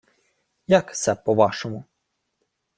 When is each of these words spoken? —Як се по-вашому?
—Як 0.67 0.95
се 0.95 1.15
по-вашому? 1.15 1.83